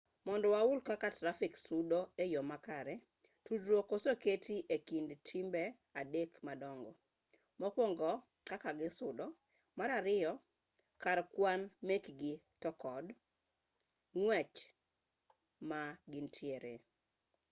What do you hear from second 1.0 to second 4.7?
trafik sudo e yo makare tudruok oseketi